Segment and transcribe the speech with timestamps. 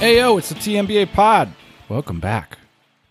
[0.00, 1.52] Hey yo, it's the TMBA pod.
[1.90, 2.58] Welcome back.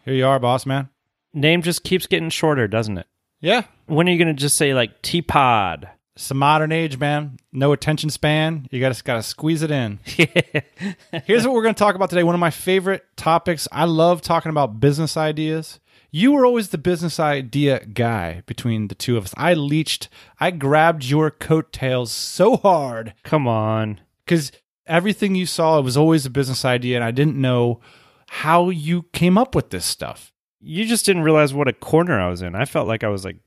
[0.05, 0.89] Here you are, boss man.
[1.33, 3.05] Name just keeps getting shorter, doesn't it?
[3.39, 3.65] Yeah.
[3.85, 5.87] When are you going to just say like T Pod?
[6.15, 7.37] It's a modern age, man.
[7.53, 8.67] No attention span.
[8.71, 9.99] You gotta gotta squeeze it in.
[11.25, 12.23] Here's what we're gonna talk about today.
[12.23, 13.67] One of my favorite topics.
[13.71, 15.79] I love talking about business ideas.
[16.11, 19.33] You were always the business idea guy between the two of us.
[19.37, 20.09] I leached,
[20.39, 24.01] I grabbed your coattails so hard Come on.
[24.25, 24.51] because
[24.89, 27.79] everything you saw it was always a business idea, and I didn't know
[28.27, 30.33] how you came up with this stuff.
[30.59, 32.55] You just didn't realize what a corner I was in.
[32.55, 33.37] I felt like I was like,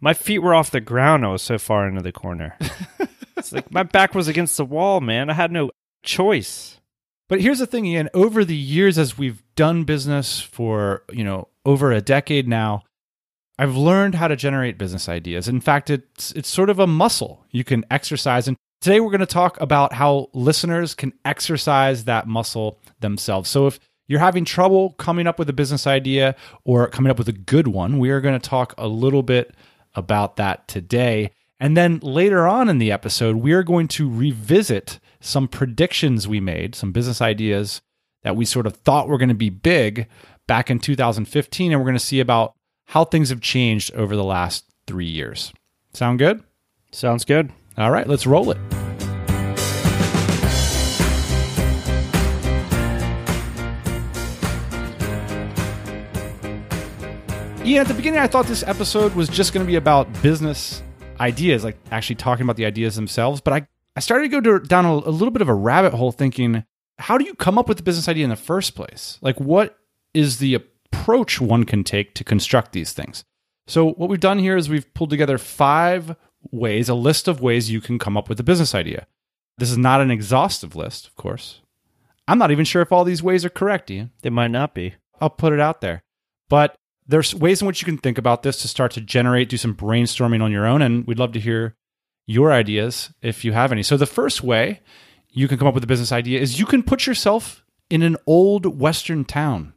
[0.00, 1.24] my feet were off the ground.
[1.24, 2.56] I was so far into the corner.
[3.36, 5.30] it's like my back was against the wall, man.
[5.30, 5.70] I had no
[6.02, 6.80] choice.
[7.28, 8.08] But here's the thing, Ian.
[8.14, 12.82] Over the years, as we've done business for you know over a decade now,
[13.58, 15.48] I've learned how to generate business ideas.
[15.48, 18.46] In fact, it's it's sort of a muscle you can exercise.
[18.48, 23.50] And today we're going to talk about how listeners can exercise that muscle themselves.
[23.50, 27.28] So if you're having trouble coming up with a business idea or coming up with
[27.28, 29.54] a good one, we are going to talk a little bit
[29.94, 31.32] about that today.
[31.58, 36.38] And then later on in the episode, we are going to revisit some predictions we
[36.38, 37.80] made, some business ideas
[38.22, 40.06] that we sort of thought were going to be big
[40.46, 41.72] back in 2015.
[41.72, 42.54] And we're going to see about
[42.86, 45.52] how things have changed over the last three years.
[45.92, 46.42] Sound good?
[46.92, 47.52] Sounds good.
[47.78, 48.56] All right, let's roll it.
[57.66, 60.82] Yeah, at the beginning, I thought this episode was just going to be about business
[61.20, 63.42] ideas, like actually talking about the ideas themselves.
[63.42, 65.92] But I, I started to go to, down a, a little bit of a rabbit
[65.92, 66.64] hole thinking,
[66.98, 69.18] how do you come up with the business idea in the first place?
[69.20, 69.78] Like, what
[70.14, 73.24] is the approach one can take to construct these things?
[73.66, 76.16] So, what we've done here is we've pulled together five
[76.52, 79.06] ways, a list of ways you can come up with a business idea.
[79.58, 81.60] This is not an exhaustive list, of course.
[82.28, 84.10] I'm not even sure if all these ways are correct, Ian.
[84.22, 84.94] They might not be.
[85.20, 86.02] I'll put it out there.
[86.48, 86.76] But
[87.06, 89.74] there's ways in which you can think about this to start to generate, do some
[89.74, 90.82] brainstorming on your own.
[90.82, 91.76] And we'd love to hear
[92.26, 93.82] your ideas if you have any.
[93.82, 94.80] So, the first way
[95.30, 98.16] you can come up with a business idea is you can put yourself in an
[98.26, 99.72] old Western town.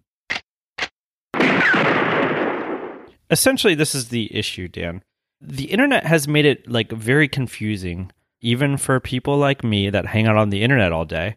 [3.31, 5.03] Essentially, this is the issue, Dan.
[5.41, 8.11] The internet has made it like very confusing,
[8.41, 11.35] even for people like me that hang out on the internet all day,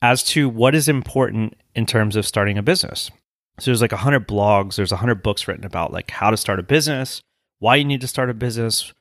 [0.00, 3.10] as to what is important in terms of starting a business.
[3.58, 6.64] So there's like 100 blogs, there's 100 books written about like how to start a
[6.64, 7.20] business,
[7.58, 8.92] why you need to start a business,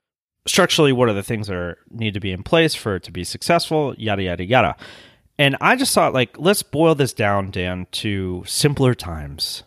[0.48, 3.12] structurally what are the things that are need to be in place for it to
[3.12, 4.76] be successful, yada yada yada.
[5.38, 9.64] And I just thought like let's boil this down Dan to simpler times.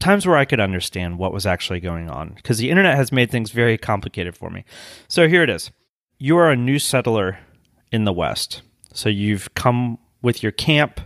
[0.00, 3.30] Times where I could understand what was actually going on because the internet has made
[3.30, 4.64] things very complicated for me.
[5.08, 5.70] So here it is.
[6.18, 7.38] You are a new settler
[7.92, 8.62] in the West.
[8.92, 11.00] So you've come with your camp,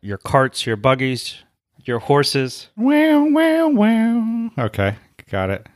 [0.00, 1.36] your carts, your buggies,
[1.84, 4.50] your horses, Wow, wow, wow.
[4.58, 4.96] Okay,
[5.30, 5.66] got it.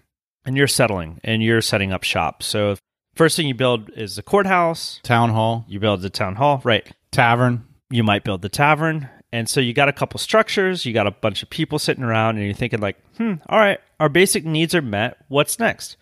[0.45, 2.43] and you're settling and you're setting up shop.
[2.43, 2.77] So
[3.15, 5.01] first thing you build is the courthouse.
[5.03, 6.89] Town hall, You build the town hall, right?
[7.13, 7.65] tavern.
[7.91, 9.09] You might build the tavern.
[9.33, 12.37] And so you got a couple structures, you got a bunch of people sitting around,
[12.37, 15.19] and you're thinking, like, hmm, all right, our basic needs are met.
[15.29, 15.97] What's next?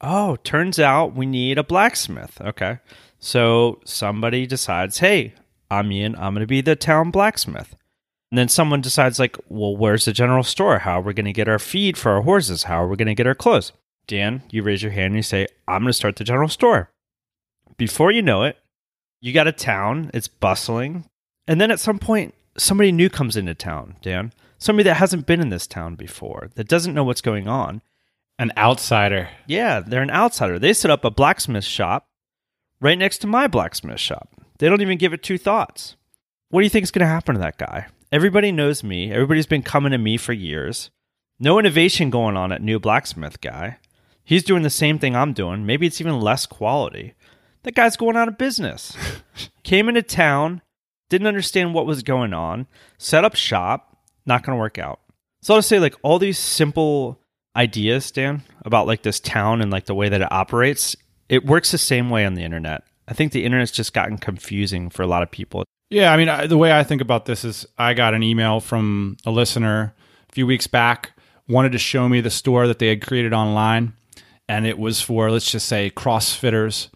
[0.00, 2.40] Oh, turns out we need a blacksmith.
[2.40, 2.78] Okay.
[3.18, 5.34] So somebody decides, hey,
[5.70, 7.76] I'm Ian, I'm going to be the town blacksmith.
[8.32, 10.78] And then someone decides, like, well, where's the general store?
[10.78, 12.64] How are we going to get our feed for our horses?
[12.64, 13.72] How are we going to get our clothes?
[14.06, 16.90] Dan, you raise your hand and you say, I'm going to start the general store.
[17.76, 18.56] Before you know it,
[19.20, 21.04] you got a town, it's bustling.
[21.46, 24.32] And then at some point, somebody new comes into town, Dan.
[24.58, 27.80] Somebody that hasn't been in this town before, that doesn't know what's going on.
[28.38, 29.28] An outsider.
[29.46, 30.58] Yeah, they're an outsider.
[30.58, 32.08] They set up a blacksmith shop
[32.80, 34.34] right next to my blacksmith shop.
[34.58, 35.96] They don't even give it two thoughts.
[36.50, 37.86] What do you think is going to happen to that guy?
[38.12, 39.12] Everybody knows me.
[39.12, 40.90] Everybody's been coming to me for years.
[41.38, 43.78] No innovation going on at new blacksmith guy.
[44.24, 45.64] He's doing the same thing I'm doing.
[45.64, 47.14] Maybe it's even less quality.
[47.62, 48.96] That guy's going out of business.
[49.62, 50.60] Came into town,
[51.10, 52.66] didn't understand what was going on,
[52.96, 55.00] set up shop, not going to work out.
[55.42, 57.20] So I'll just say, like, all these simple
[57.54, 60.96] ideas, Dan, about like this town and like the way that it operates,
[61.28, 62.84] it works the same way on the internet.
[63.08, 65.64] I think the internet's just gotten confusing for a lot of people.
[65.90, 68.60] Yeah, I mean, I, the way I think about this is I got an email
[68.60, 69.94] from a listener
[70.28, 71.12] a few weeks back,
[71.48, 73.94] wanted to show me the store that they had created online,
[74.48, 76.88] and it was for, let's just say, CrossFitters.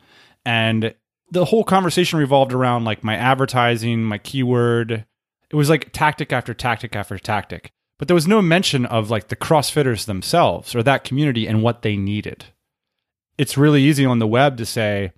[0.47, 0.95] And
[1.35, 5.05] the whole conversation revolved around like my advertising, my keyword.
[5.51, 7.71] It was like tactic after tactic after tactic.
[7.99, 11.83] But there was no mention of like the CrossFitters themselves or that community and what
[11.83, 12.47] they needed.
[13.37, 15.13] It's really easy on the web to say,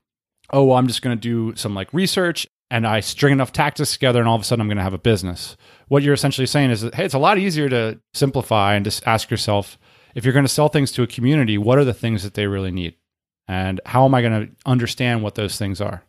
[0.51, 3.93] oh, well, I'm just going to do some like research and I string enough tactics
[3.93, 5.57] together, and all of a sudden I'm going to have a business.
[5.87, 9.31] What you're essentially saying is hey, it's a lot easier to simplify and just ask
[9.31, 9.79] yourself
[10.17, 12.47] if you're going to sell things to a community, what are the things that they
[12.47, 12.97] really need?
[13.49, 16.03] And how am I going to understand what those things are?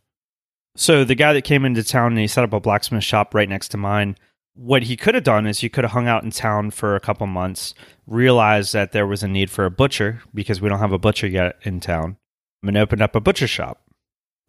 [0.75, 3.49] So, the guy that came into town and he set up a blacksmith shop right
[3.49, 4.15] next to mine,
[4.53, 6.99] what he could have done is he could have hung out in town for a
[6.99, 7.73] couple months,
[8.05, 11.27] realized that there was a need for a butcher because we don't have a butcher
[11.27, 12.17] yet in town,
[12.63, 13.81] and opened up a butcher shop.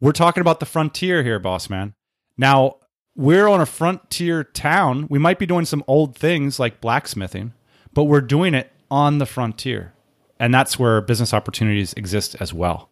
[0.01, 1.95] We're talking about the frontier here, boss man.
[2.37, 2.77] Now,
[3.17, 5.09] we're on a frontier town.
[5.11, 7.53] We might be doing some old things like blacksmithing,
[7.93, 9.93] but we're doing it on the frontier.
[10.39, 12.91] And that's where business opportunities exist as well.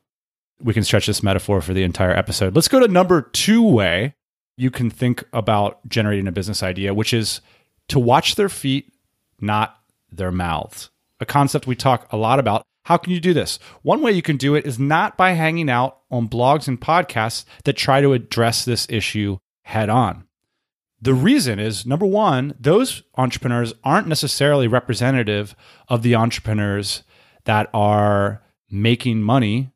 [0.61, 2.55] We can stretch this metaphor for the entire episode.
[2.55, 4.15] Let's go to number two way
[4.57, 7.41] you can think about generating a business idea, which is
[7.89, 8.93] to watch their feet,
[9.41, 9.79] not
[10.11, 10.91] their mouths.
[11.21, 12.63] A concept we talk a lot about.
[12.85, 13.59] How can you do this?
[13.83, 17.45] One way you can do it is not by hanging out on blogs and podcasts
[17.65, 20.25] that try to address this issue head on.
[21.03, 25.55] The reason is number one, those entrepreneurs aren't necessarily representative
[25.89, 27.03] of the entrepreneurs
[27.47, 29.73] that are making money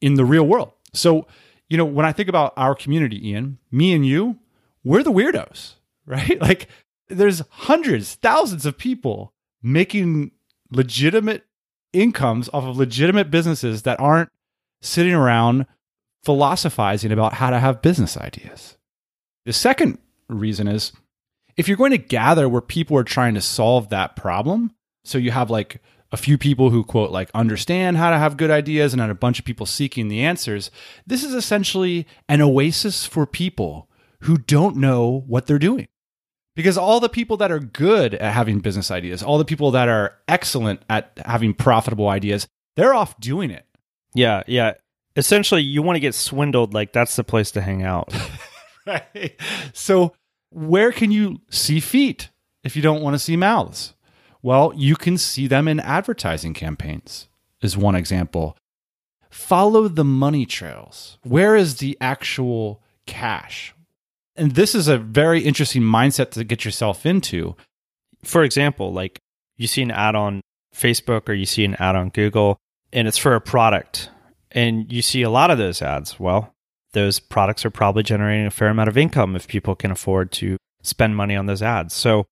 [0.00, 0.72] in the real world.
[0.92, 1.26] So,
[1.68, 4.38] you know, when I think about our community, Ian, me and you,
[4.84, 5.74] we're the weirdos,
[6.06, 6.40] right?
[6.40, 6.68] Like
[7.08, 9.32] there's hundreds, thousands of people
[9.62, 10.32] making
[10.70, 11.44] legitimate
[11.92, 14.30] incomes off of legitimate businesses that aren't
[14.82, 15.66] sitting around
[16.24, 18.76] philosophizing about how to have business ideas.
[19.44, 20.92] The second reason is
[21.56, 24.72] if you're going to gather where people are trying to solve that problem,
[25.04, 25.80] so you have like
[26.14, 29.16] a few people who quote like understand how to have good ideas and then a
[29.16, 30.70] bunch of people seeking the answers,
[31.04, 33.90] this is essentially an oasis for people
[34.20, 35.88] who don't know what they're doing.
[36.54, 39.88] Because all the people that are good at having business ideas, all the people that
[39.88, 42.46] are excellent at having profitable ideas,
[42.76, 43.66] they're off doing it.
[44.14, 44.74] Yeah, yeah.
[45.16, 48.14] Essentially, you want to get swindled, like that's the place to hang out.
[48.86, 49.34] right.
[49.72, 50.14] So,
[50.50, 52.30] where can you see feet
[52.62, 53.94] if you don't want to see mouths?
[54.44, 57.28] Well, you can see them in advertising campaigns,
[57.62, 58.58] is one example.
[59.30, 61.16] Follow the money trails.
[61.22, 63.74] Where is the actual cash?
[64.36, 67.56] And this is a very interesting mindset to get yourself into.
[68.22, 69.18] For example, like
[69.56, 70.42] you see an ad on
[70.76, 72.58] Facebook or you see an ad on Google
[72.92, 74.10] and it's for a product
[74.50, 76.20] and you see a lot of those ads.
[76.20, 76.52] Well,
[76.92, 80.58] those products are probably generating a fair amount of income if people can afford to
[80.82, 81.94] spend money on those ads.
[81.94, 82.26] So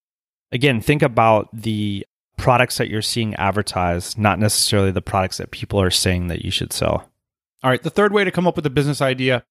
[0.53, 2.07] again, think about the
[2.37, 6.51] products that you're seeing advertised, not necessarily the products that people are saying that you
[6.51, 7.09] should sell.
[7.63, 9.45] All right, the third way to come up with a business idea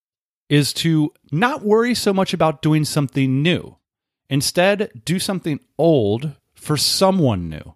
[0.49, 3.77] is to not worry so much about doing something new.
[4.29, 7.75] Instead, do something old for someone new.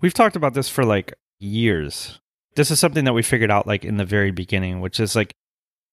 [0.00, 2.20] We've talked about this for like years.
[2.56, 5.32] This is something that we figured out like in the very beginning, which is like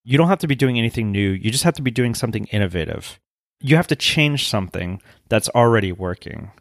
[0.04, 1.30] you don't have to be doing anything new.
[1.30, 3.20] You just have to be doing something innovative.
[3.62, 6.52] You have to change something that's already working.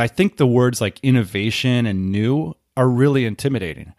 [0.00, 3.92] I think the words like innovation and new are really intimidating.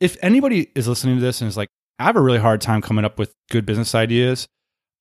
[0.00, 2.82] If anybody is listening to this and is like, I have a really hard time
[2.82, 4.48] coming up with good business ideas.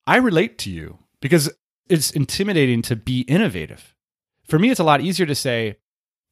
[0.06, 1.52] I relate to you because
[1.90, 3.96] it's intimidating to be innovative.
[4.46, 5.78] For me, it's a lot easier to say,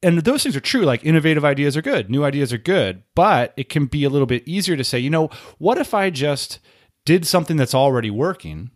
[0.02, 3.54] and those things are true, like innovative ideas are good, new ideas are good, but
[3.56, 6.58] it can be a little bit easier to say, you know, what if I just
[7.04, 8.70] did something that's already working,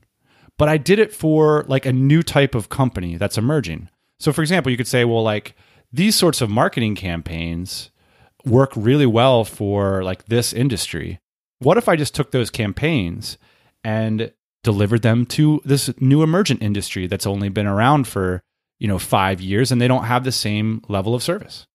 [0.56, 3.90] but I did it for like a new type of company that's emerging?
[4.18, 5.54] So, for example, you could say, well, like
[5.92, 7.90] these sorts of marketing campaigns
[8.44, 11.20] work really well for like this industry
[11.58, 13.38] what if I just took those campaigns
[13.82, 14.32] and
[14.62, 18.42] delivered them to this new emergent industry that's only been around for,
[18.78, 21.66] you know, 5 years and they don't have the same level of service.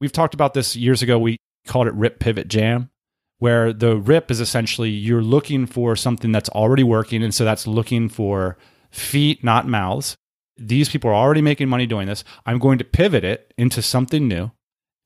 [0.00, 1.18] We've talked about this years ago.
[1.18, 2.90] We called it RIP Pivot Jam,
[3.38, 7.66] where the RIP is essentially you're looking for something that's already working and so that's
[7.66, 8.58] looking for
[8.90, 10.16] feet, not mouths.
[10.60, 12.22] These people are already making money doing this.
[12.44, 14.50] I'm going to pivot it into something new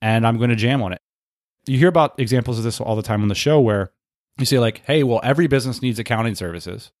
[0.01, 1.01] and I'm going to jam on it.
[1.65, 3.91] You hear about examples of this all the time on the show where
[4.37, 6.91] you say like, hey, well, every business needs accounting services.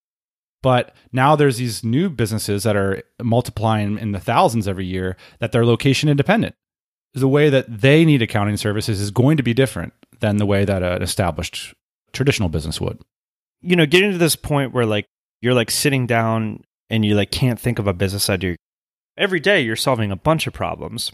[0.63, 5.51] But now there's these new businesses that are multiplying in the thousands every year that
[5.51, 6.55] they're location independent.
[7.13, 10.65] The way that they need accounting services is going to be different than the way
[10.65, 11.73] that an established
[12.13, 12.99] traditional business would.
[13.61, 15.05] You know, getting to this point where like
[15.41, 18.55] you're like sitting down and you like can't think of a business idea.
[19.17, 21.11] Every day you're solving a bunch of problems,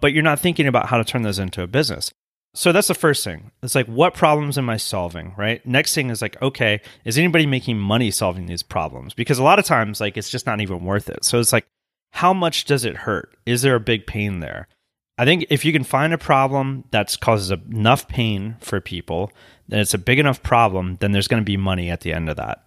[0.00, 2.10] but you're not thinking about how to turn those into a business.
[2.54, 3.50] So that's the first thing.
[3.62, 5.34] It's like, what problems am I solving?
[5.38, 5.64] Right.
[5.66, 9.14] Next thing is like, okay, is anybody making money solving these problems?
[9.14, 11.24] Because a lot of times, like, it's just not even worth it.
[11.24, 11.66] So it's like,
[12.10, 13.34] how much does it hurt?
[13.46, 14.68] Is there a big pain there?
[15.16, 19.32] I think if you can find a problem that causes enough pain for people,
[19.68, 22.28] then it's a big enough problem, then there's going to be money at the end
[22.28, 22.66] of that.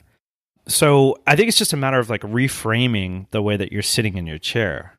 [0.67, 4.17] So I think it's just a matter of like reframing the way that you're sitting
[4.17, 4.97] in your chair.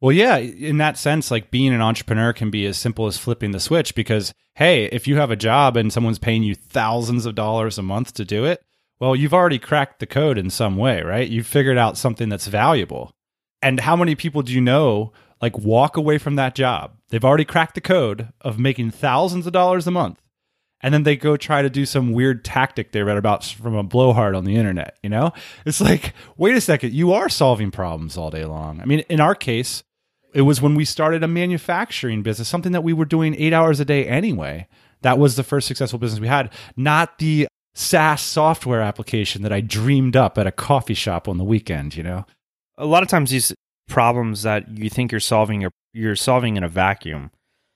[0.00, 3.50] Well, yeah, in that sense, like being an entrepreneur can be as simple as flipping
[3.50, 7.34] the switch because, hey, if you have a job and someone's paying you thousands of
[7.34, 8.62] dollars a month to do it,
[8.98, 11.28] well, you've already cracked the code in some way, right?
[11.28, 13.10] You've figured out something that's valuable.
[13.60, 15.12] And how many people do you know
[15.42, 16.96] like walk away from that job?
[17.08, 20.20] They've already cracked the code of making thousands of dollars a month.
[20.82, 23.82] And then they go try to do some weird tactic they read about from a
[23.82, 25.32] blowhard on the internet, you know?
[25.66, 28.80] It's like, wait a second, you are solving problems all day long.
[28.80, 29.82] I mean, in our case,
[30.32, 33.80] it was when we started a manufacturing business, something that we were doing eight hours
[33.80, 34.68] a day anyway.
[35.02, 39.60] That was the first successful business we had, not the SaaS software application that I
[39.60, 42.26] dreamed up at a coffee shop on the weekend, you know?
[42.78, 43.52] A lot of times these
[43.88, 47.30] problems that you think you're solving you're, you're solving in a vacuum.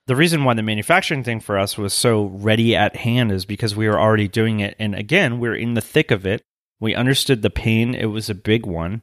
[0.07, 3.75] The reason why the manufacturing thing for us was so ready at hand is because
[3.75, 4.75] we were already doing it.
[4.77, 6.43] And again, we we're in the thick of it.
[6.79, 9.01] We understood the pain, it was a big one,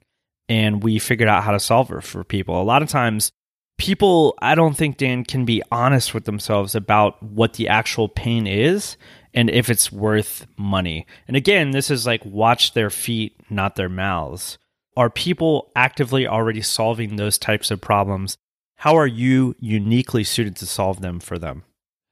[0.48, 2.60] and we figured out how to solve it for people.
[2.60, 3.32] A lot of times,
[3.78, 8.46] people, I don't think, Dan, can be honest with themselves about what the actual pain
[8.46, 8.96] is
[9.34, 11.06] and if it's worth money.
[11.26, 14.58] And again, this is like watch their feet, not their mouths.
[14.96, 18.36] Are people actively already solving those types of problems?
[18.82, 21.62] How are you uniquely suited to solve them for them?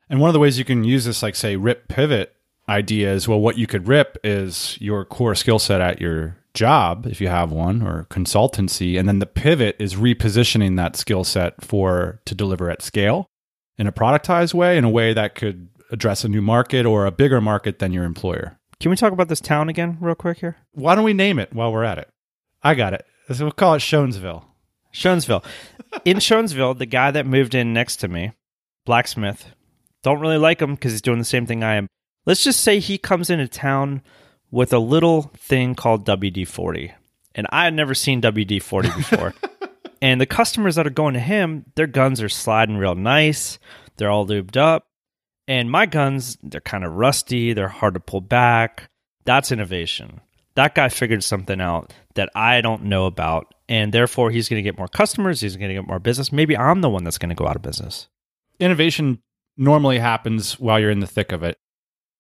[0.09, 2.37] And one of the ways you can use this, like, say, rip pivot
[2.69, 7.09] idea is well, what you could rip is your core skill set at your job
[7.09, 11.61] if you have one or consultancy and then the pivot is repositioning that skill set
[11.61, 13.27] for to deliver at scale
[13.77, 17.11] in a productized way in a way that could address a new market or a
[17.11, 18.61] bigger market than your employer.
[18.79, 20.57] Can we talk about this town again real quick here?
[20.71, 22.09] Why don't we name it while we're at it?
[22.63, 23.05] I got it.
[23.33, 24.45] So we'll call it shonesville.
[24.93, 25.45] Shonesville
[26.05, 28.33] in shonesville the guy that moved in next to me
[28.85, 29.55] blacksmith
[30.03, 31.87] don't really like him because he's doing the same thing i am
[32.27, 34.03] let's just say he comes into town
[34.51, 36.93] with a little thing called WD 40.
[37.35, 39.35] And I had never seen WD 40 before.
[40.03, 43.59] and the customers that are going to him, their guns are sliding real nice.
[43.97, 44.87] They're all lubed up.
[45.47, 47.53] And my guns, they're kind of rusty.
[47.53, 48.91] They're hard to pull back.
[49.25, 50.21] That's innovation.
[50.61, 53.55] That guy figured something out that I don't know about.
[53.69, 55.41] And therefore, he's going to get more customers.
[55.41, 56.33] He's going to get more business.
[56.33, 58.09] Maybe I'm the one that's going to go out of business.
[58.59, 59.23] Innovation
[59.57, 61.57] normally happens while you're in the thick of it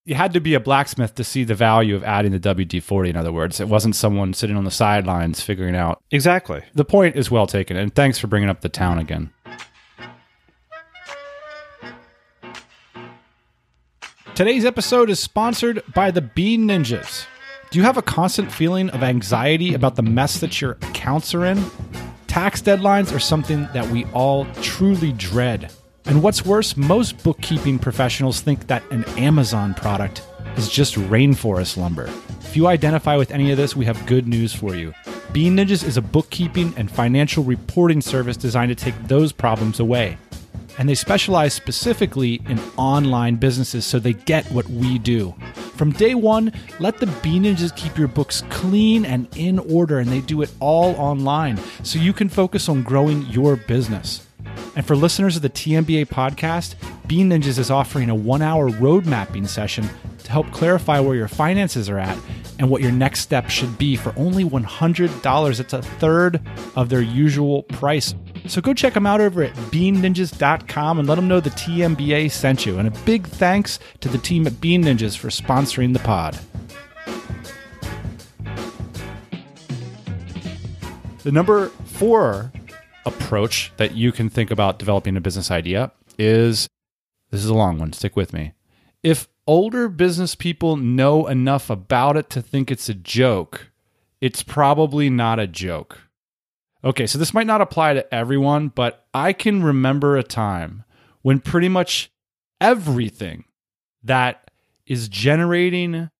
[0.05, 3.11] you had to be a blacksmith to see the value of adding the WD 40,
[3.11, 3.61] in other words.
[3.61, 6.03] It wasn't someone sitting on the sidelines figuring out.
[6.11, 6.63] Exactly.
[6.75, 7.77] The point is well taken.
[7.77, 9.31] And thanks for bringing up the town again.
[14.35, 17.27] Today's episode is sponsored by the Bean Ninjas.
[17.71, 21.45] Do you have a constant feeling of anxiety about the mess that your accounts are
[21.45, 21.65] in?
[22.27, 25.73] Tax deadlines are something that we all truly dread.
[26.07, 32.11] And what's worse, most bookkeeping professionals think that an Amazon product is just rainforest lumber.
[32.41, 34.93] If you identify with any of this, we have good news for you.
[35.31, 40.19] Bean Ninjas is a bookkeeping and financial reporting service designed to take those problems away.
[40.77, 45.37] And they specialize specifically in online businesses, so they get what we do.
[45.81, 50.11] From day one, let the Bean Ninjas keep your books clean and in order, and
[50.11, 54.27] they do it all online, so you can focus on growing your business.
[54.77, 56.75] And for listeners of the TMBA podcast,
[57.07, 59.89] Bean Ninjas is offering a one hour road mapping session
[60.23, 62.19] to help clarify where your finances are at
[62.61, 65.61] and what your next step should be for only $100.
[65.61, 66.43] It's a third
[66.77, 68.15] of their usual price.
[68.47, 72.67] So go check them out over at beanninjas.com and let them know the TMBA sent
[72.67, 72.79] you.
[72.79, 76.39] And a big thanks to the team at Bean Ninjas for sponsoring the pod.
[81.23, 82.53] The number four
[83.07, 86.69] approach that you can think about developing a business idea is
[87.31, 88.53] this is a long one, stick with me.
[89.03, 93.71] If older business people know enough about it to think it's a joke,
[94.21, 95.99] it's probably not a joke.
[96.83, 100.85] Okay, so this might not apply to everyone, but I can remember a time
[101.23, 102.11] when pretty much
[102.61, 103.45] everything
[104.03, 104.51] that
[104.87, 106.11] is generating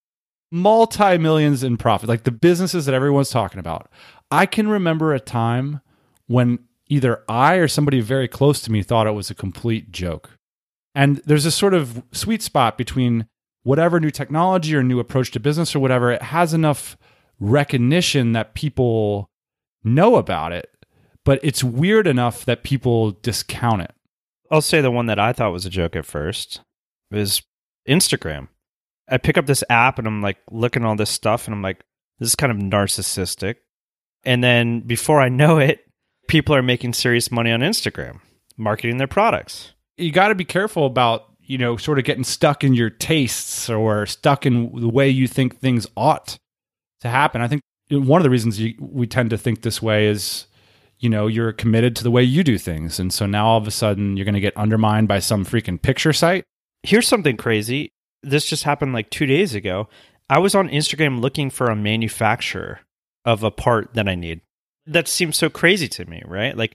[0.53, 3.91] multi millions in profit, like the businesses that everyone's talking about,
[4.31, 5.81] I can remember a time
[6.27, 6.59] when
[6.89, 10.39] either I or somebody very close to me thought it was a complete joke.
[10.95, 13.27] And there's a sort of sweet spot between
[13.63, 16.97] whatever new technology or new approach to business or whatever, it has enough
[17.39, 19.31] recognition that people
[19.85, 20.71] know about it,
[21.25, 23.93] but it's weird enough that people discount it.
[24.51, 26.61] I'll say the one that I thought was a joke at first
[27.11, 27.43] is
[27.89, 28.49] Instagram.
[29.09, 31.63] I pick up this app and I'm like looking at all this stuff and I'm
[31.63, 31.85] like,
[32.19, 33.57] this is kind of narcissistic.
[34.25, 35.81] And then before I know it,
[36.29, 38.21] people are making serious money on Instagram,
[38.57, 39.73] marketing their products.
[40.01, 43.69] You got to be careful about, you know, sort of getting stuck in your tastes
[43.69, 46.39] or stuck in the way you think things ought
[47.01, 47.43] to happen.
[47.43, 50.47] I think one of the reasons you, we tend to think this way is,
[50.99, 53.01] you know, you're committed to the way you do things.
[53.01, 55.81] And so now all of a sudden you're going to get undermined by some freaking
[55.81, 56.45] picture site.
[56.83, 57.91] Here's something crazy.
[58.23, 59.89] This just happened like two days ago.
[60.29, 62.81] I was on Instagram looking for a manufacturer
[63.25, 64.41] of a part that I need.
[64.87, 66.57] That seems so crazy to me, right?
[66.57, 66.73] Like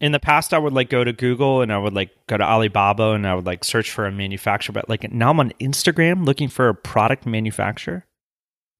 [0.00, 2.44] in the past, I would like go to Google and I would like go to
[2.44, 4.72] Alibaba and I would like search for a manufacturer.
[4.72, 8.04] But like now I'm on Instagram looking for a product manufacturer.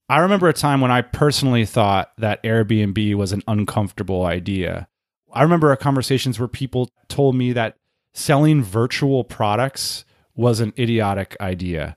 [0.09, 4.89] I remember a time when I personally thought that Airbnb was an uncomfortable idea.
[5.33, 7.77] I remember conversations where people told me that
[8.13, 10.05] selling virtual products
[10.35, 11.97] was an idiotic idea.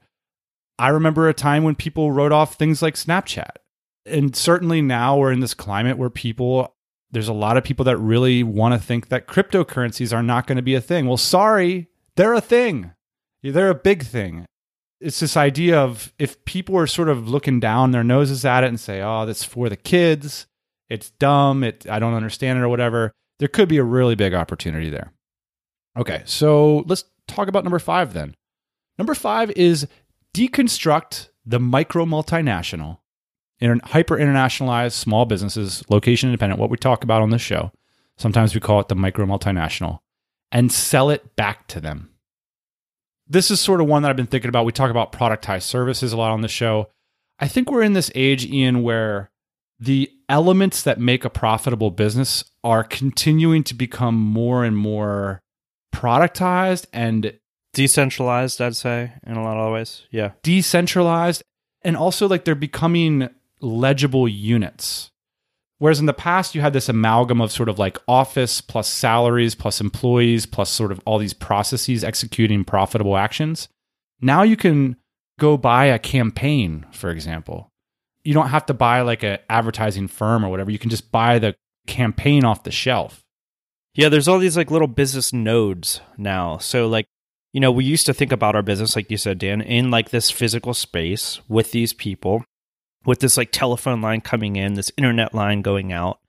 [0.80, 3.58] I remember a time when people wrote off things like Snapchat.
[4.06, 6.74] And certainly now we're in this climate where people,
[7.12, 10.58] there's a lot of people that really want to think that cryptocurrencies are not going
[10.58, 11.08] to be a thing.
[11.08, 12.92] Well, sorry, they're a thing.
[13.42, 14.46] They're a big thing
[15.02, 18.68] it's this idea of if people are sort of looking down their noses at it
[18.68, 20.48] and say, "Oh, that's for the kids.
[20.90, 21.64] It's dumb.
[21.64, 25.14] It I don't understand it or whatever." There could be a really big opportunity there.
[25.98, 28.36] Okay, so let's talk about number 5 then.
[28.98, 29.88] Number 5 is
[30.36, 33.00] deconstruct the micro multinational
[33.60, 37.72] in hyper internationalized small businesses, location independent, what we talk about on this show.
[38.18, 40.00] Sometimes we call it the micro multinational
[40.52, 42.10] and sell it back to them
[43.30, 44.66] this is sort of one that I've been thinking about.
[44.66, 46.90] We talk about productized services a lot on the show.
[47.40, 49.30] I think we're in this age, Ian, where
[49.80, 55.42] the elements that make a profitable business are continuing to become more and more
[55.94, 57.40] productized and
[57.74, 60.04] decentralized, I'd say, in a lot of ways.
[60.12, 60.32] Yeah.
[60.44, 61.44] Decentralized.
[61.84, 63.30] And also, like, they're becoming
[63.62, 65.12] legible units.
[65.80, 69.56] Whereas in the past, you had this amalgam of sort of like office plus salaries
[69.56, 73.70] plus employees plus sort of all these processes executing profitable actions.
[74.22, 74.98] Now you can
[75.40, 77.72] go buy a campaign, for example.
[78.26, 80.70] You don't have to buy like an advertising firm or whatever.
[80.70, 81.56] You can just buy the
[81.88, 83.24] campaign off the shelf.
[83.96, 86.58] Yeah, there's all these like little business nodes now.
[86.58, 87.08] So like,
[87.54, 90.10] you know, we used to think about our business, like you said, Dan, in like
[90.10, 92.44] this physical space with these people
[93.06, 96.20] with this like telephone line coming in, this internet line going out.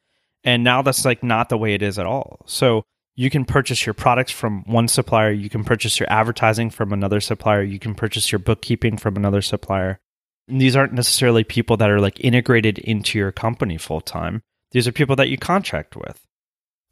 [0.45, 2.41] And now that's like not the way it is at all.
[2.47, 6.93] So you can purchase your products from one supplier, you can purchase your advertising from
[6.93, 10.01] another supplier, you can purchase your bookkeeping from another supplier.
[10.49, 14.43] And these aren't necessarily people that are like integrated into your company full time.
[14.73, 16.27] These are people that you contract with.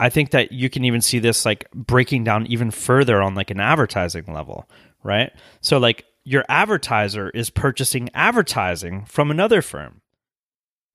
[0.01, 3.51] I think that you can even see this like breaking down even further on like
[3.51, 4.69] an advertising level,
[5.03, 5.33] right?
[5.61, 10.03] So like your advertiser is purchasing advertising from another firm.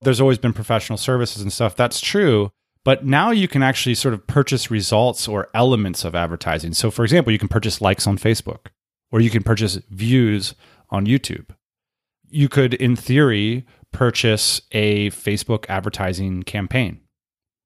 [0.00, 1.74] There's always been professional services and stuff.
[1.74, 2.52] That's true.
[2.84, 6.72] But now you can actually sort of purchase results or elements of advertising.
[6.74, 8.66] So, for example, you can purchase likes on Facebook
[9.10, 10.54] or you can purchase views
[10.90, 11.46] on YouTube.
[12.28, 17.00] You could, in theory, purchase a Facebook advertising campaign.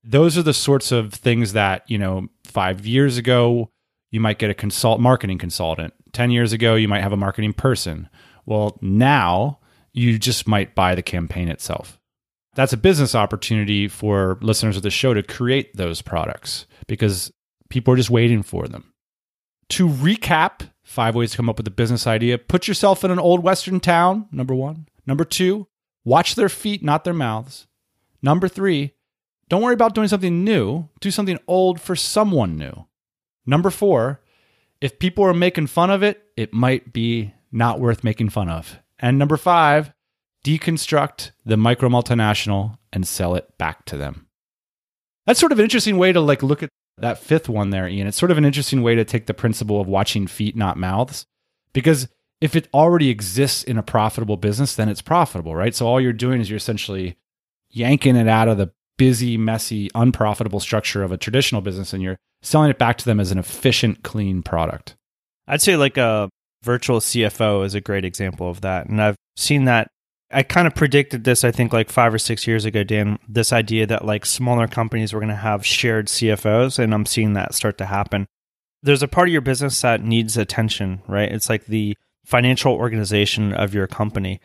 [0.02, 3.70] Those are the sorts of things that, you know, five years ago,
[4.10, 7.52] you might get a consult marketing consultant 10 years ago, you might have a marketing
[7.52, 8.08] person.
[8.44, 9.60] Well, now
[9.92, 12.00] you just might buy the campaign itself.
[12.56, 17.32] That's a business opportunity for listeners of the show to create those products because
[17.70, 18.92] people are just waiting for them.
[19.68, 23.20] To recap, five ways to come up with a business idea put yourself in an
[23.20, 24.88] old Western town, number one.
[25.06, 25.68] Number two,
[26.04, 27.68] watch their feet, not their mouths.
[28.22, 28.92] Number three,
[29.48, 32.86] don't worry about doing something new, do something old for someone new.
[33.46, 34.20] Number four,
[34.80, 38.78] if people are making fun of it, it might be not worth making fun of.
[38.98, 39.92] And number five,
[40.44, 44.26] deconstruct the micro multinational and sell it back to them.
[45.26, 48.06] That's sort of an interesting way to like look at that fifth one there, Ian.
[48.06, 51.26] It's sort of an interesting way to take the principle of watching feet, not mouths,
[51.72, 52.08] because
[52.40, 55.74] if it already exists in a profitable business, then it's profitable, right?
[55.74, 57.16] So all you're doing is you're essentially
[57.70, 62.18] yanking it out of the busy, messy, unprofitable structure of a traditional business and you're
[62.42, 64.94] selling it back to them as an efficient, clean product.
[65.46, 66.28] I'd say like a
[66.62, 68.86] virtual CFO is a great example of that.
[68.88, 69.88] And I've seen that.
[70.30, 73.50] I kind of predicted this, I think, like five or six years ago, Dan, this
[73.50, 76.78] idea that like smaller companies were going to have shared CFOs.
[76.78, 78.26] And I'm seeing that start to happen.
[78.82, 81.32] There's a part of your business that needs attention, right?
[81.32, 81.96] It's like the
[82.26, 84.40] financial organization of your company.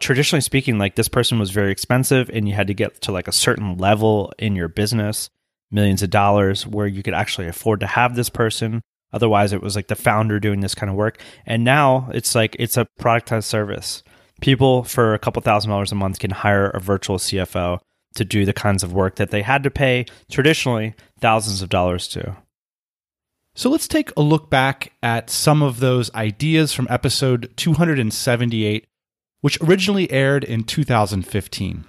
[0.00, 3.28] traditionally speaking, like this person was very expensive and you had to get to like
[3.28, 5.30] a certain level in your business,
[5.70, 8.82] millions of dollars, where you could actually afford to have this person.
[9.12, 11.20] Otherwise, it was like the founder doing this kind of work.
[11.46, 14.02] And now it's like it's a product productized service.
[14.40, 17.80] People for a couple thousand dollars a month can hire a virtual CFO
[18.16, 22.08] to do the kinds of work that they had to pay traditionally thousands of dollars
[22.08, 22.36] to.
[23.54, 28.86] So let's take a look back at some of those ideas from episode 278,
[29.40, 31.84] which originally aired in 2015.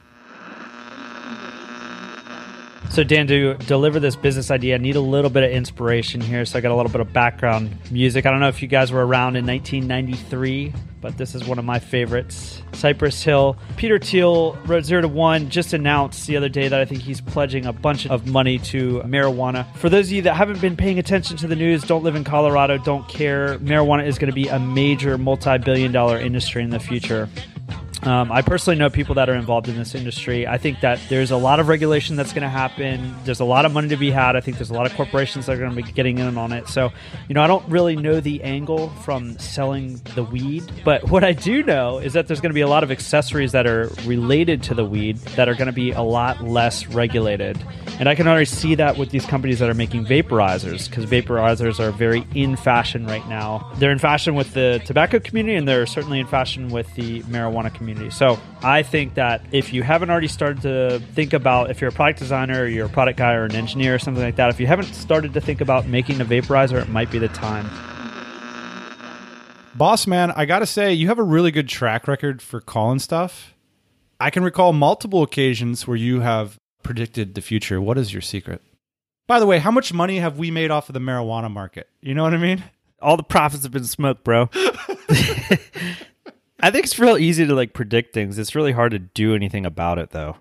[2.89, 6.45] So, Dan, to deliver this business idea, I need a little bit of inspiration here.
[6.45, 8.25] So, I got a little bit of background music.
[8.25, 11.65] I don't know if you guys were around in 1993, but this is one of
[11.65, 13.57] my favorites Cypress Hill.
[13.75, 17.21] Peter Thiel wrote Zero to One, just announced the other day that I think he's
[17.21, 19.65] pledging a bunch of money to marijuana.
[19.75, 22.23] For those of you that haven't been paying attention to the news, don't live in
[22.23, 26.69] Colorado, don't care, marijuana is going to be a major multi billion dollar industry in
[26.71, 27.29] the future.
[28.03, 30.47] Um, I personally know people that are involved in this industry.
[30.47, 33.15] I think that there's a lot of regulation that's going to happen.
[33.25, 34.35] There's a lot of money to be had.
[34.35, 36.53] I think there's a lot of corporations that are going to be getting in on
[36.53, 36.67] it.
[36.67, 36.91] So,
[37.27, 41.33] you know, I don't really know the angle from selling the weed, but what I
[41.33, 44.63] do know is that there's going to be a lot of accessories that are related
[44.63, 47.57] to the weed that are going to be a lot less regulated.
[47.99, 51.79] And I can already see that with these companies that are making vaporizers because vaporizers
[51.79, 53.71] are very in fashion right now.
[53.77, 57.73] They're in fashion with the tobacco community and they're certainly in fashion with the marijuana
[57.73, 58.09] community community.
[58.09, 61.93] So I think that if you haven't already started to think about, if you're a
[61.93, 64.59] product designer, or you're a product guy, or an engineer, or something like that, if
[64.59, 67.69] you haven't started to think about making a vaporizer, it might be the time.
[69.75, 72.99] Boss man, I got to say, you have a really good track record for calling
[72.99, 73.53] stuff.
[74.19, 77.79] I can recall multiple occasions where you have predicted the future.
[77.79, 78.61] What is your secret?
[79.27, 81.87] By the way, how much money have we made off of the marijuana market?
[82.01, 82.63] You know what I mean?
[82.99, 84.49] All the profits have been smoked, bro.
[86.59, 88.37] I think it's real easy to like predict things.
[88.39, 90.37] It's really hard to do anything about it though.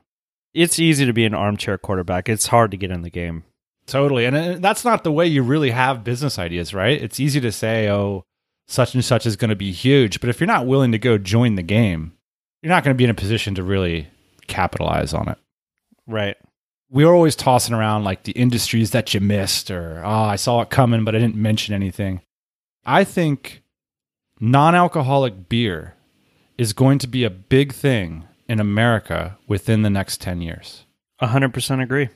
[0.54, 2.28] It's easy to be an armchair quarterback.
[2.28, 3.44] It's hard to get in the game.
[3.86, 4.24] Totally.
[4.24, 7.00] And uh, that's not the way you really have business ideas, right?
[7.00, 8.24] It's easy to say, "Oh,
[8.66, 11.18] such and such is going to be huge," but if you're not willing to go
[11.18, 12.12] join the game,
[12.62, 14.08] you're not going to be in a position to really
[14.48, 15.38] capitalize on it.
[16.06, 16.36] Right.
[16.90, 20.62] We are always tossing around like the industries that you missed or, "Oh, I saw
[20.62, 22.22] it coming, but I didn't mention anything."
[22.84, 23.62] I think
[24.40, 25.95] non-alcoholic beer
[26.58, 30.84] is going to be a big thing in America within the next 10 years.
[31.20, 32.08] 100% agree.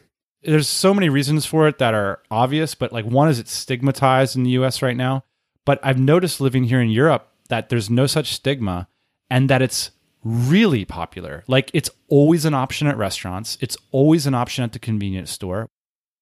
[0.43, 4.37] There's so many reasons for it that are obvious, but like one is it's stigmatized
[4.37, 5.25] in the US right now.
[5.67, 8.89] But I've noticed living here in Europe that there's no such stigma
[9.29, 9.91] and that it's
[10.25, 11.45] really popular.
[11.47, 15.69] Like it's always an option at restaurants, it's always an option at the convenience store.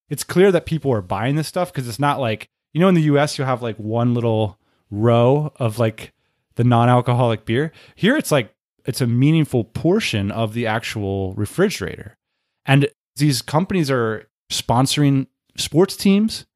[0.09, 2.95] It's clear that people are buying this stuff because it's not like, you know, in
[2.95, 4.59] the US, you'll have like one little
[4.91, 6.13] row of like
[6.59, 7.73] the non-alcoholic beer.
[7.95, 8.53] Here it's like
[8.85, 12.19] it's a meaningful portion of the actual refrigerator.
[12.67, 16.47] And these companies are sponsoring sports teams.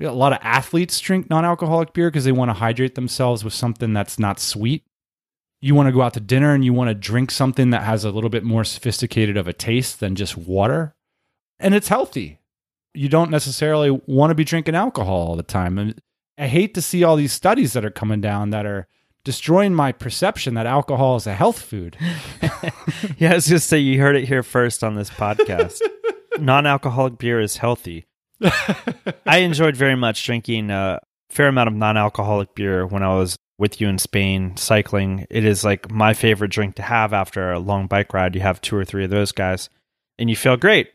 [0.00, 3.92] A lot of athletes drink non-alcoholic beer because they want to hydrate themselves with something
[3.92, 4.84] that's not sweet.
[5.60, 8.04] You want to go out to dinner and you want to drink something that has
[8.04, 10.96] a little bit more sophisticated of a taste than just water.
[11.60, 12.40] And it's healthy.
[12.94, 15.78] You don't necessarily want to be drinking alcohol all the time.
[15.78, 16.02] And
[16.36, 18.88] I hate to see all these studies that are coming down that are
[19.24, 21.96] destroying my perception that alcohol is a health food.
[23.18, 25.80] yeah, I was just say you heard it here first on this podcast.
[26.38, 28.06] non-alcoholic beer is healthy.
[29.26, 33.80] I enjoyed very much drinking a fair amount of non-alcoholic beer when I was with
[33.80, 35.26] you in Spain cycling.
[35.30, 38.34] It is like my favorite drink to have after a long bike ride.
[38.34, 39.70] You have two or three of those guys
[40.18, 40.90] and you feel great.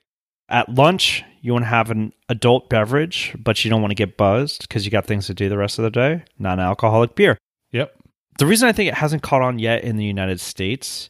[0.50, 4.18] At lunch, you want to have an adult beverage, but you don't want to get
[4.18, 6.24] buzzed because you got things to do the rest of the day.
[6.40, 7.38] Non alcoholic beer.
[8.38, 11.10] The reason I think it hasn't caught on yet in the United States,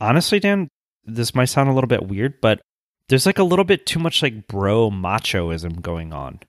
[0.00, 0.68] honestly, Dan,
[1.04, 2.60] this might sound a little bit weird, but
[3.08, 6.40] there's like a little bit too much like bro machoism going on.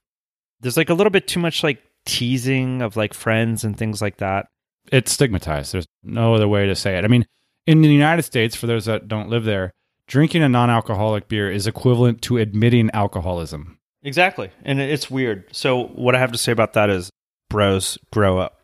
[0.62, 4.18] There's like a little bit too much like teasing of like friends and things like
[4.18, 4.48] that.
[4.92, 5.74] It's stigmatized.
[5.74, 7.06] There's no other way to say it.
[7.06, 7.26] I mean,
[7.66, 9.72] in the United States, for those that don't live there,
[10.08, 13.80] drinking a non alcoholic beer is equivalent to admitting alcoholism.
[14.04, 14.52] Exactly.
[14.64, 15.46] And it's weird.
[15.56, 17.10] So, what I have to say about that is
[17.50, 18.60] bros, grow up.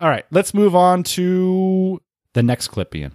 [0.00, 2.00] All right, let's move on to
[2.34, 3.12] the next clip, Ian.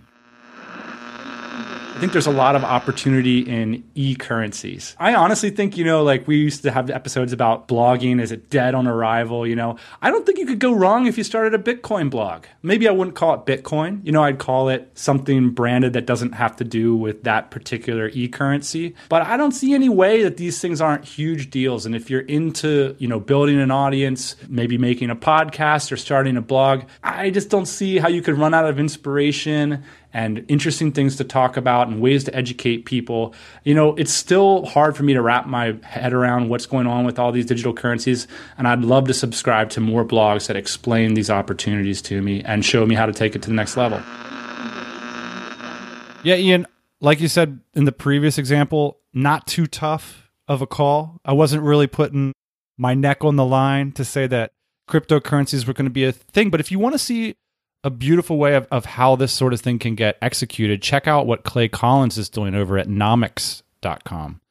[1.93, 4.95] I think there's a lot of opportunity in e currencies.
[4.97, 8.21] I honestly think, you know, like we used to have episodes about blogging.
[8.21, 9.45] Is it dead on arrival?
[9.45, 12.45] You know, I don't think you could go wrong if you started a Bitcoin blog.
[12.63, 14.03] Maybe I wouldn't call it Bitcoin.
[14.05, 18.09] You know, I'd call it something branded that doesn't have to do with that particular
[18.13, 18.95] e currency.
[19.09, 21.85] But I don't see any way that these things aren't huge deals.
[21.85, 26.37] And if you're into, you know, building an audience, maybe making a podcast or starting
[26.37, 30.91] a blog, I just don't see how you could run out of inspiration and interesting
[30.91, 33.33] things to talk about and ways to educate people.
[33.63, 37.05] You know, it's still hard for me to wrap my head around what's going on
[37.05, 38.27] with all these digital currencies.
[38.57, 42.65] And I'd love to subscribe to more blogs that explain these opportunities to me and
[42.65, 44.01] show me how to take it to the next level.
[46.23, 46.67] Yeah, Ian,
[46.99, 51.19] like you said in the previous example, not too tough of a call.
[51.25, 52.33] I wasn't really putting
[52.77, 54.51] my neck on the line to say that
[54.89, 56.49] cryptocurrencies were going to be a thing.
[56.49, 57.35] But if you want to see
[57.83, 61.25] a beautiful way of, of how this sort of thing can get executed, check out
[61.25, 64.41] what Clay Collins is doing over at nomics.com.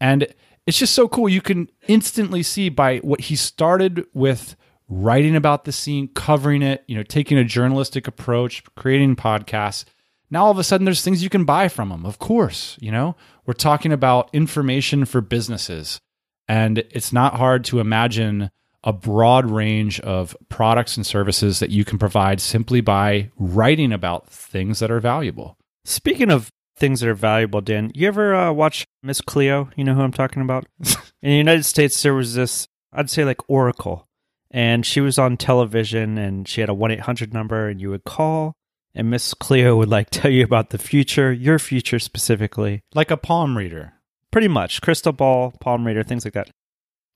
[0.00, 0.26] And
[0.66, 1.28] it's just so cool.
[1.28, 4.56] You can instantly see by what he started with
[4.88, 9.84] writing about the scene, covering it, you know, taking a journalistic approach, creating podcasts.
[10.30, 12.06] Now all of a sudden there's things you can buy from him.
[12.06, 13.16] Of course, you know,
[13.46, 16.00] we're talking about information for businesses.
[16.48, 18.50] And it's not hard to imagine
[18.84, 24.28] a broad range of products and services that you can provide simply by writing about
[24.28, 25.58] things that are valuable.
[25.84, 29.70] Speaking of things that are valuable, Dan, you ever uh, watch Miss Cleo?
[29.76, 30.66] You know who I'm talking about?
[31.22, 34.08] In the United States, there was this, I'd say like Oracle,
[34.50, 38.04] and she was on television and she had a 1 800 number, and you would
[38.04, 38.54] call,
[38.94, 42.82] and Miss Cleo would like tell you about the future, your future specifically.
[42.94, 43.94] Like a palm reader.
[44.30, 44.80] Pretty much.
[44.80, 46.50] Crystal ball, palm reader, things like that.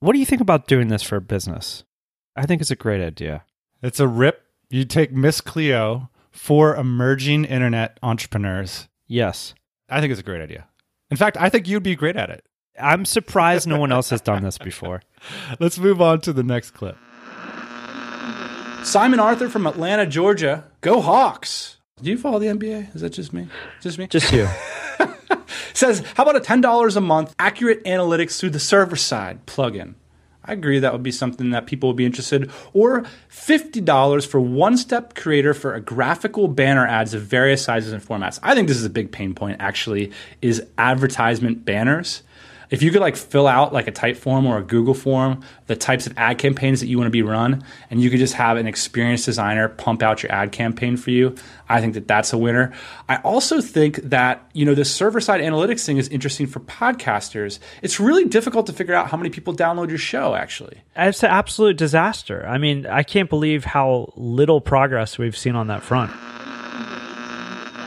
[0.00, 1.84] What do you think about doing this for a business?
[2.36, 3.44] I think it's a great idea.
[3.82, 4.42] It's a rip.
[4.70, 8.88] You take Miss Cleo for emerging internet entrepreneurs.
[9.06, 9.54] Yes.
[9.88, 10.66] I think it's a great idea.
[11.10, 12.44] In fact, I think you'd be great at it.
[12.80, 15.02] I'm surprised no one else has done this before.
[15.60, 16.96] Let's move on to the next clip.
[18.84, 20.64] Simon Arthur from Atlanta, Georgia.
[20.80, 21.78] Go Hawks.
[22.02, 22.94] Do you follow the NBA?
[22.94, 23.48] Is that just me?
[23.80, 24.08] Just me?
[24.08, 24.48] Just you.
[25.74, 29.94] Says, how about a $10 a month accurate analytics through the server side plugin?
[30.44, 32.50] I agree that would be something that people would be interested.
[32.72, 38.02] Or $50 for one step creator for a graphical banner ads of various sizes and
[38.02, 38.38] formats.
[38.42, 42.22] I think this is a big pain point actually, is advertisement banners
[42.74, 46.08] if you could like fill out like a Typeform or a Google form, the types
[46.08, 48.66] of ad campaigns that you want to be run, and you could just have an
[48.66, 51.36] experienced designer pump out your ad campaign for you,
[51.68, 52.72] I think that that's a winner.
[53.08, 57.60] I also think that, you know, the server side analytics thing is interesting for podcasters.
[57.80, 60.82] It's really difficult to figure out how many people download your show, actually.
[60.96, 62.44] It's an absolute disaster.
[62.44, 66.10] I mean, I can't believe how little progress we've seen on that front.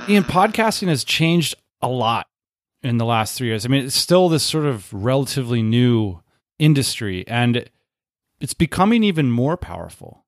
[0.09, 2.25] Ian, podcasting has changed a lot
[2.83, 3.65] in the last three years.
[3.65, 6.21] I mean, it's still this sort of relatively new
[6.59, 7.69] industry, and
[8.39, 10.25] it's becoming even more powerful.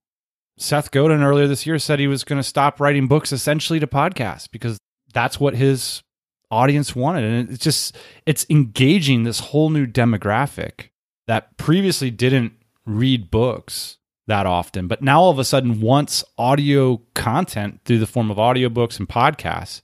[0.58, 3.88] Seth Godin earlier this year said he was going to stop writing books essentially to
[3.88, 4.78] podcasts because
[5.14, 6.04] that's what his
[6.52, 7.24] audience wanted.
[7.24, 10.90] And it's just, it's engaging this whole new demographic
[11.28, 12.54] that previously didn't
[12.86, 18.08] read books that often, but now all of a sudden wants audio content through the
[18.08, 19.82] form of audiobooks and podcasts.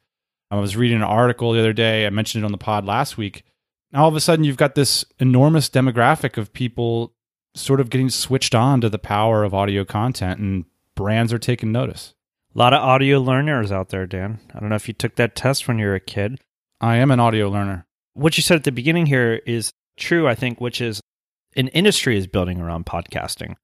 [0.51, 2.05] Um, I was reading an article the other day.
[2.05, 3.43] I mentioned it on the pod last week.
[3.91, 7.13] Now all of a sudden, you've got this enormous demographic of people
[7.55, 11.71] sort of getting switched on to the power of audio content, and brands are taking
[11.71, 12.13] notice.
[12.53, 14.39] A lot of audio learners out there, Dan.
[14.53, 16.39] I don't know if you took that test when you were a kid.
[16.81, 17.85] I am an audio learner.
[18.13, 21.01] What you said at the beginning here is true, I think, which is
[21.55, 23.55] an industry is building around podcasting.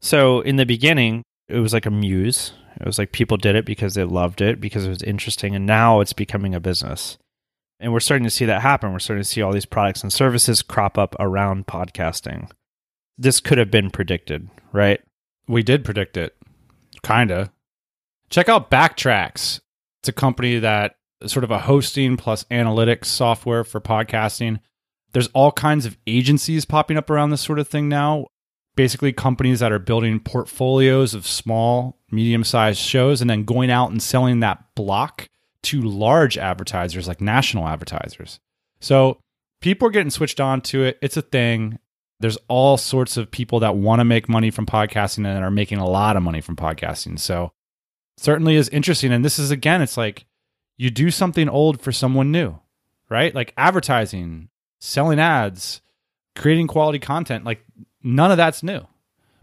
[0.00, 2.52] So in the beginning, it was like a muse.
[2.80, 5.54] It was like people did it because they loved it, because it was interesting.
[5.54, 7.18] And now it's becoming a business.
[7.80, 8.92] And we're starting to see that happen.
[8.92, 12.50] We're starting to see all these products and services crop up around podcasting.
[13.16, 15.00] This could have been predicted, right?
[15.48, 16.36] We did predict it.
[17.02, 17.52] Kinda.
[18.30, 19.60] Check out Backtracks.
[20.02, 24.60] It's a company that sort of a hosting plus analytics software for podcasting.
[25.12, 28.26] There's all kinds of agencies popping up around this sort of thing now
[28.78, 33.90] basically companies that are building portfolios of small, medium sized shows and then going out
[33.90, 35.26] and selling that block
[35.64, 38.38] to large advertisers like national advertisers.
[38.80, 39.18] So
[39.60, 40.96] people are getting switched on to it.
[41.02, 41.80] It's a thing.
[42.20, 45.78] There's all sorts of people that want to make money from podcasting and are making
[45.78, 47.18] a lot of money from podcasting.
[47.18, 47.50] So
[48.16, 49.12] certainly is interesting.
[49.12, 50.24] And this is again, it's like
[50.76, 52.60] you do something old for someone new,
[53.10, 53.34] right?
[53.34, 55.80] Like advertising, selling ads,
[56.36, 57.44] creating quality content.
[57.44, 57.64] Like
[58.02, 58.86] None of that's new.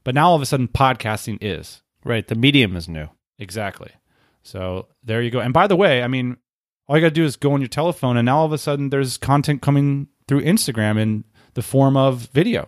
[0.04, 1.82] But now all of a sudden, podcasting is.
[2.04, 2.28] Right.
[2.28, 3.10] The medium is new.
[3.40, 3.92] Exactly.
[4.44, 5.40] So there you go.
[5.40, 6.38] And by the way, I mean,
[6.88, 8.58] all you got to do is go on your telephone, and now all of a
[8.58, 11.24] sudden, there's content coming through Instagram in
[11.56, 12.68] the form of video.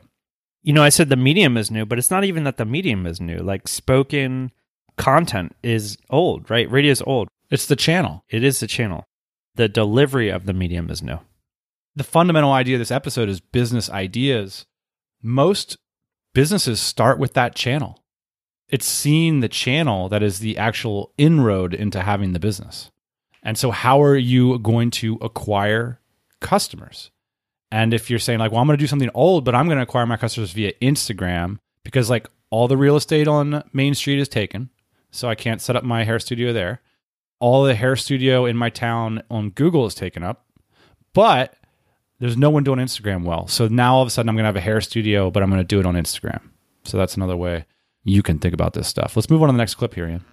[0.64, 3.06] You know, I said the medium is new, but it's not even that the medium
[3.06, 3.38] is new.
[3.38, 4.52] Like spoken
[4.98, 6.70] content is old, right?
[6.70, 7.30] Radio is old.
[7.50, 8.24] It's the channel.
[8.30, 9.06] It is the channel.
[9.56, 11.20] The delivery of the medium is new.
[11.96, 14.66] The fundamental idea of this episode is business ideas
[15.22, 15.78] most
[16.34, 18.04] businesses start with that channel.
[18.70, 22.92] It's seeing the channel that is the actual inroad into having the business.
[23.44, 26.02] And so, how are you going to acquire
[26.42, 27.12] customers?
[27.72, 29.78] And if you're saying, like, well, I'm going to do something old, but I'm going
[29.78, 34.20] to acquire my customers via Instagram because, like, all the real estate on Main Street
[34.20, 34.70] is taken.
[35.12, 36.82] So I can't set up my hair studio there.
[37.40, 40.46] All the hair studio in my town on Google is taken up.
[41.14, 41.56] But
[42.20, 43.48] there's no one doing Instagram well.
[43.48, 45.50] So now all of a sudden I'm going to have a hair studio, but I'm
[45.50, 46.42] going to do it on Instagram.
[46.84, 47.66] So that's another way
[48.04, 49.16] you can think about this stuff.
[49.16, 50.26] Let's move on to the next clip here, Ian.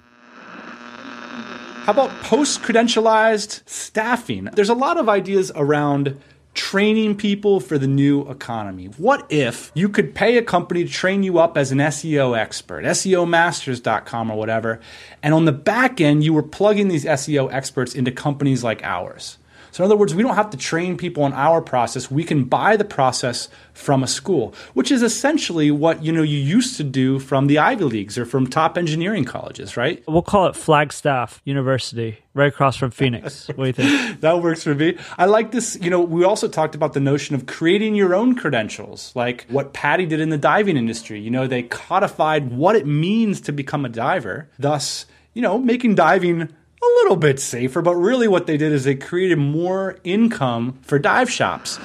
[1.85, 4.44] How about post credentialized staffing?
[4.44, 6.18] There's a lot of ideas around
[6.55, 8.87] training people for the new economy.
[8.97, 12.85] What if you could pay a company to train you up as an SEO expert,
[12.85, 14.81] SEOmasters.com or whatever,
[15.23, 19.37] and on the back end, you were plugging these SEO experts into companies like ours?
[19.75, 22.09] So, in other words, we don't have to train people on our process.
[22.09, 26.39] We can buy the process from a school, which is essentially what you know you
[26.39, 30.01] used to do from the Ivy Leagues or from top engineering colleges, right?
[30.07, 33.49] We'll call it Flagstaff University, right across from Phoenix.
[33.57, 34.21] what do you think?
[34.21, 34.97] that works for me.
[35.19, 35.77] I like this.
[35.81, 39.73] You know, we also talked about the notion of creating your own credentials, like what
[39.73, 41.19] PADI did in the diving industry.
[41.19, 45.97] You know, they codified what it means to become a diver, thus, you know, making
[45.97, 50.79] diving a little bit safer, but really what they did is they created more income
[50.83, 51.79] for dive shops.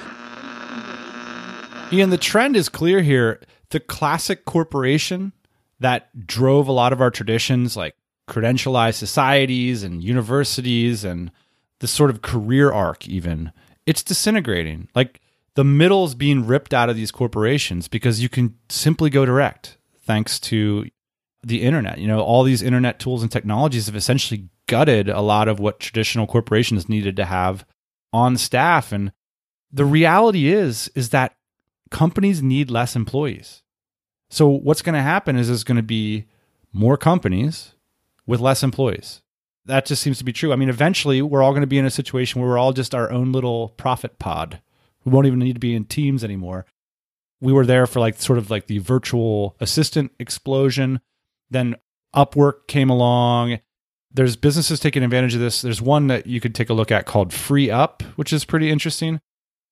[1.92, 3.40] Ian, the trend is clear here.
[3.70, 5.34] The classic corporation
[5.80, 7.96] that drove a lot of our traditions, like
[8.28, 11.32] credentialized societies and universities and
[11.80, 13.52] the sort of career arc, even,
[13.86, 14.88] it's disintegrating.
[14.94, 15.22] Like
[15.56, 19.78] the middle is being ripped out of these corporations because you can simply go direct
[20.06, 20.86] thanks to
[21.44, 22.00] the internet.
[22.00, 25.80] You know, all these internet tools and technologies have essentially gutted a lot of what
[25.80, 27.66] traditional corporations needed to have
[28.14, 29.12] on staff and
[29.72, 31.36] the reality is is that
[31.92, 33.64] companies need less employees.
[34.30, 36.26] So what's going to happen is there's going to be
[36.72, 37.74] more companies
[38.26, 39.22] with less employees.
[39.66, 40.54] That just seems to be true.
[40.54, 42.96] I mean, eventually we're all going to be in a situation where we're all just
[42.96, 44.62] our own little profit pod.
[45.04, 46.66] We won't even need to be in teams anymore.
[47.42, 51.02] We were there for like sort of like the virtual assistant explosion.
[51.50, 51.76] Then
[52.16, 53.60] Upwork came along
[54.12, 55.62] there's businesses taking advantage of this.
[55.62, 59.22] There's one that you could take a look at called FreeeUp, which is pretty interesting.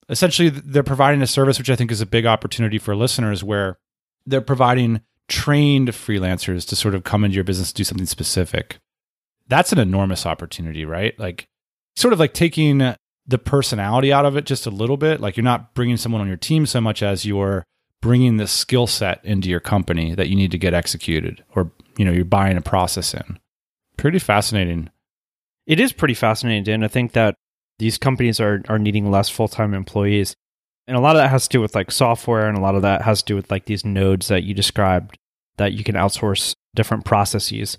[0.10, 3.78] Essentially, they're providing a service which I think is a big opportunity for listeners where
[4.26, 8.78] they're providing trained freelancers to sort of come into your business to do something specific.
[9.47, 11.17] That's an enormous opportunity, right?
[11.19, 11.47] Like,
[11.95, 12.95] sort of like taking
[13.26, 15.19] the personality out of it just a little bit.
[15.19, 17.65] Like, you're not bringing someone on your team so much as you're
[18.02, 22.06] bringing the skill set into your company that you need to get executed or, you
[22.06, 23.39] know, you're buying a process in
[23.98, 24.90] pretty fascinating.
[25.66, 26.84] It is pretty fascinating, Dan.
[26.84, 27.36] I think that
[27.80, 30.36] these companies are are needing less full time employees,
[30.88, 32.84] and a lot of that has to do with like software, and a lot of
[32.84, 35.18] that has to do with like these nodes that you described
[35.58, 37.78] that you can outsource different processes.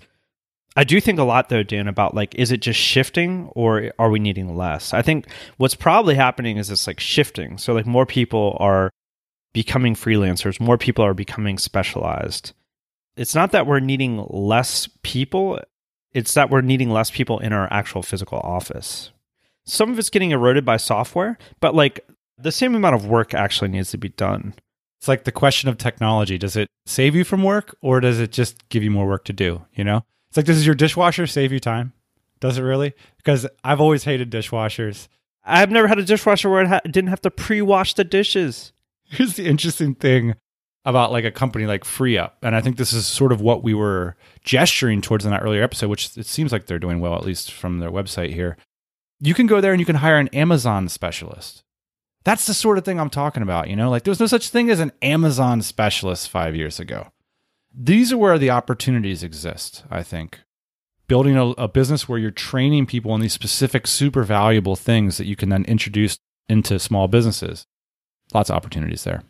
[0.75, 4.09] I do think a lot though, Dan, about like, is it just shifting or are
[4.09, 4.93] we needing less?
[4.93, 5.27] I think
[5.57, 7.57] what's probably happening is it's like shifting.
[7.57, 8.91] So like more people are
[9.51, 12.53] becoming freelancers, more people are becoming specialized.
[13.17, 15.59] It's not that we're needing less people
[16.13, 19.11] it's that we're needing less people in our actual physical office.
[19.65, 21.99] Some of it's getting eroded by software, but like
[22.37, 24.55] the same amount of work actually needs to be done.
[24.99, 26.37] It's like the question of technology.
[26.37, 29.33] Does it save you from work or does it just give you more work to
[29.33, 29.65] do?
[29.73, 30.03] You know?
[30.29, 31.93] It's like, does your dishwasher save you time?
[32.39, 32.93] Does it really?
[33.17, 35.07] Because I've always hated dishwashers.
[35.43, 38.73] I've never had a dishwasher where I ha- didn't have to pre wash the dishes.
[39.05, 40.35] Here's the interesting thing
[40.85, 43.73] about like a company like FreeeUp and I think this is sort of what we
[43.73, 47.25] were gesturing towards in that earlier episode, which it seems like they're doing well, at
[47.25, 48.57] least from their website here.
[49.19, 51.63] You can go there and you can hire an Amazon specialist.
[52.23, 53.89] That's the sort of thing I'm talking about, you know?
[53.89, 57.07] Like there was no such thing as an Amazon specialist 5 years ago.
[57.73, 60.39] These are where the opportunities exist, I think.
[61.07, 65.25] Building a, a business where you're training people on these specific super valuable things that
[65.25, 67.65] you can then introduce into small businesses.
[68.33, 69.23] Lots of opportunities there.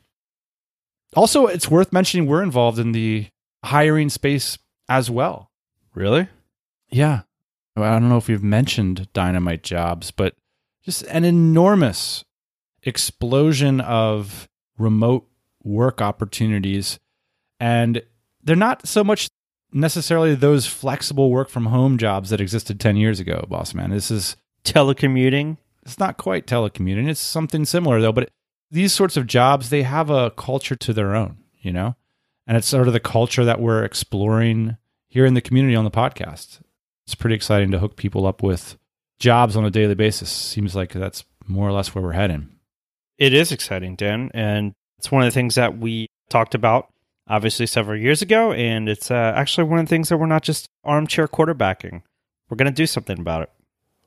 [1.15, 3.27] Also, it's worth mentioning we're involved in the
[3.63, 5.51] hiring space as well.
[5.93, 6.27] Really?
[6.89, 7.21] Yeah.
[7.75, 10.35] I don't know if we've mentioned dynamite jobs, but
[10.83, 12.23] just an enormous
[12.83, 14.47] explosion of
[14.77, 15.27] remote
[15.63, 16.99] work opportunities.
[17.59, 18.01] And
[18.43, 19.29] they're not so much
[19.71, 23.91] necessarily those flexible work from home jobs that existed 10 years ago, boss man.
[23.91, 25.57] This is telecommuting.
[25.83, 27.07] It's not quite telecommuting.
[27.07, 28.29] It's something similar though, but
[28.71, 31.95] these sorts of jobs, they have a culture to their own, you know?
[32.47, 35.91] And it's sort of the culture that we're exploring here in the community on the
[35.91, 36.59] podcast.
[37.05, 38.77] It's pretty exciting to hook people up with
[39.19, 40.29] jobs on a daily basis.
[40.29, 42.49] Seems like that's more or less where we're heading.
[43.17, 44.31] It is exciting, Dan.
[44.33, 46.91] And it's one of the things that we talked about
[47.27, 48.51] obviously several years ago.
[48.53, 52.01] And it's uh, actually one of the things that we're not just armchair quarterbacking.
[52.49, 53.51] We're going to do something about it.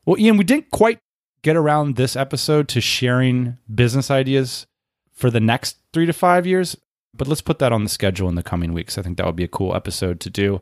[0.04, 0.98] Well, Ian, we didn't quite
[1.42, 4.66] get around this episode to sharing business ideas
[5.12, 6.76] for the next three to five years,
[7.14, 8.96] but let's put that on the schedule in the coming weeks.
[8.96, 10.60] I think that would be a cool episode to do.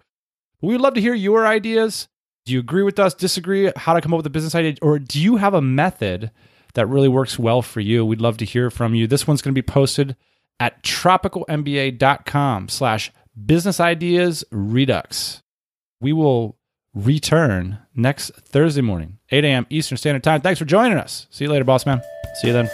[0.61, 2.09] We would love to hear your ideas.
[2.45, 4.99] Do you agree with us, disagree, how to come up with a business idea, or
[4.99, 6.31] do you have a method
[6.75, 8.05] that really works well for you?
[8.05, 9.07] We'd love to hear from you.
[9.07, 10.17] This one's going to be posted
[10.59, 13.13] at tropicalmba.com slash
[13.47, 15.43] business ideas redux.
[16.01, 16.57] We will
[16.95, 19.67] return next Thursday morning, 8 a.m.
[19.71, 20.41] Eastern Standard Time.
[20.41, 21.27] Thanks for joining us.
[21.31, 22.03] See you later, boss man.
[22.41, 22.69] See you then.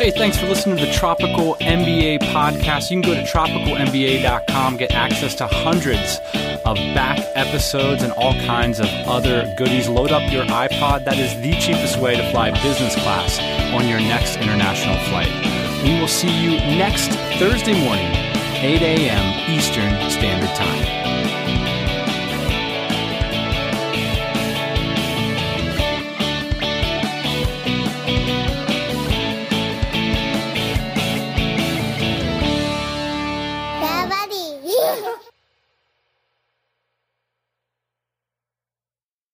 [0.00, 2.90] Hey, thanks for listening to the Tropical MBA podcast.
[2.90, 6.18] You can go to tropicalmba.com, get access to hundreds
[6.64, 9.90] of back episodes and all kinds of other goodies.
[9.90, 11.04] Load up your iPod.
[11.04, 13.38] That is the cheapest way to fly business class
[13.74, 15.28] on your next international flight.
[15.84, 17.08] We will see you next
[17.38, 18.10] Thursday morning,
[18.62, 19.50] 8 a.m.
[19.50, 20.99] Eastern Standard Time.